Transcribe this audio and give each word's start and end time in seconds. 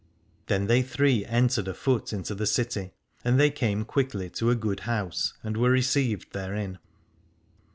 Then 0.47 0.65
they 0.65 0.81
three 0.81 1.23
entered 1.27 1.67
afoot 1.67 2.11
into 2.11 2.33
the 2.33 2.47
city, 2.47 2.91
and 3.23 3.39
they 3.39 3.51
came 3.51 3.85
quickly 3.85 4.31
to 4.31 4.49
a 4.49 4.55
good 4.55 4.79
house 4.79 5.35
and 5.43 5.55
were 5.55 5.69
received 5.69 6.33
therein. 6.33 6.79